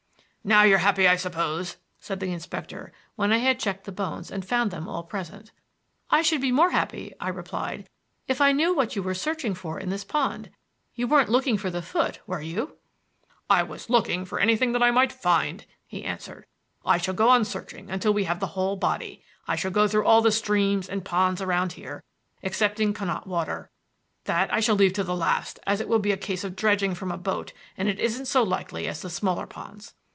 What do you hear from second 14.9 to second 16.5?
find," he answered.